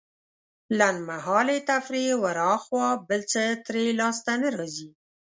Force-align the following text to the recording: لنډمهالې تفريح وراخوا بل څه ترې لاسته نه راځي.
لنډمهالې 0.77 1.57
تفريح 1.69 2.11
وراخوا 2.23 2.87
بل 3.07 3.21
څه 3.31 3.41
ترې 3.65 3.85
لاسته 3.99 4.31
نه 4.41 4.49
راځي. 4.59 4.89